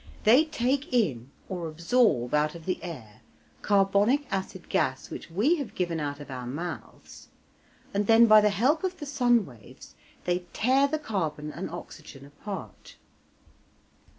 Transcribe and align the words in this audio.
They 0.23 0.45
take 0.45 0.91
in 0.91 1.29
or 1.47 1.67
absorb 1.67 2.33
out 2.33 2.55
of 2.55 2.65
the 2.65 2.81
air 2.83 3.21
carbonic 3.61 4.25
acid 4.31 4.67
gas 4.67 5.11
which 5.11 5.29
we 5.29 5.57
have 5.57 5.75
given 5.75 5.99
out 5.99 6.19
of 6.19 6.31
our 6.31 6.47
mouths 6.47 7.27
and 7.93 8.07
then 8.07 8.25
by 8.25 8.41
the 8.41 8.49
help 8.49 8.83
of 8.83 8.97
the 8.97 9.05
sun 9.05 9.45
waves 9.45 9.93
they 10.25 10.39
tear 10.53 10.87
the 10.87 10.97
carbon 10.97 11.51
and 11.51 11.69
oxygen 11.69 12.25
apart. 12.25 12.95